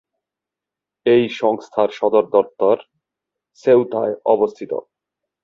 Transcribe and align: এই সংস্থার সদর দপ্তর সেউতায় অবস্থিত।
এই 1.05 1.23
সংস্থার 1.39 1.89
সদর 1.99 2.25
দপ্তর 2.35 2.75
সেউতায় 3.63 4.13
অবস্থিত। 4.25 4.71